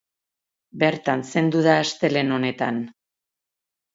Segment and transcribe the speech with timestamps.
[0.83, 2.79] Bertan zendu da astelehen honetan.